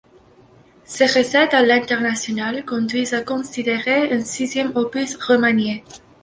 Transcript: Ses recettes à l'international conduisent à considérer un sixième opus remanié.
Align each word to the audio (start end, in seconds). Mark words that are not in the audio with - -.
Ses 0.83 1.05
recettes 1.05 1.53
à 1.53 1.61
l'international 1.61 2.65
conduisent 2.65 3.13
à 3.13 3.21
considérer 3.21 4.11
un 4.11 4.23
sixième 4.25 4.71
opus 4.73 5.15
remanié. 5.17 5.83